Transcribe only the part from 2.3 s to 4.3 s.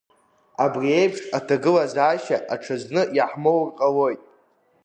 аҽазны иаҳмоур ҟалоит…